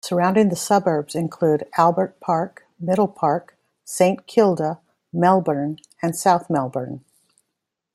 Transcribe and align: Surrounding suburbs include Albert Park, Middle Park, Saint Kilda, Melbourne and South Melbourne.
Surrounding 0.03 0.49
suburbs 0.55 1.13
include 1.13 1.69
Albert 1.77 2.19
Park, 2.19 2.65
Middle 2.79 3.07
Park, 3.07 3.55
Saint 3.85 4.25
Kilda, 4.25 4.79
Melbourne 5.13 5.77
and 6.01 6.15
South 6.15 6.49
Melbourne. 6.49 7.05